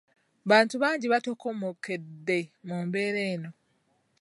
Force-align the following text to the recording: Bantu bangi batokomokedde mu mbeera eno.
Bantu 0.49 0.75
bangi 0.83 1.07
batokomokedde 1.13 2.37
mu 2.67 2.75
mbeera 2.85 3.21
eno. 3.33 3.49